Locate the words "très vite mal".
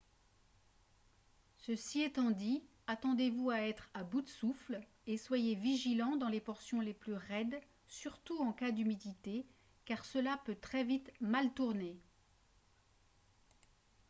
10.59-11.53